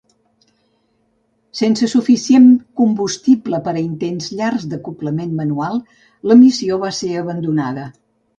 Sense 1.59 1.89
suficient 1.91 2.47
combustible 2.81 3.59
per 3.67 3.75
a 3.75 3.83
intents 3.83 4.31
llargs 4.41 4.65
d'acoblament 4.73 5.37
manual, 5.43 5.79
la 6.33 6.39
missió 6.41 6.81
va 6.87 6.91
ser 7.03 7.13
abandonada. 7.23 7.87